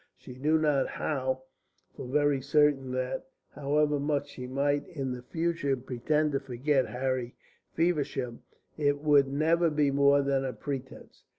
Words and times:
She 0.17 0.33
knew 0.33 0.57
now 0.57 1.43
for 1.95 2.07
very 2.07 2.41
certain 2.41 2.89
that, 2.93 3.27
however 3.53 3.99
much 3.99 4.29
she 4.29 4.47
might 4.47 4.87
in 4.87 5.11
the 5.11 5.21
future 5.21 5.77
pretend 5.77 6.31
to 6.31 6.39
forget 6.39 6.87
Harry 6.87 7.35
Feversham, 7.75 8.41
it 8.79 9.01
would 9.03 9.27
never 9.27 9.69
be 9.69 9.91
more 9.91 10.23
than 10.23 10.43
a 10.43 10.53
pretence. 10.53 11.23